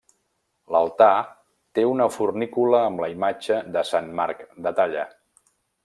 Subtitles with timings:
[0.75, 1.09] L'altar
[1.79, 5.07] té una fornícula amb la imatge de Sant Marc de talla.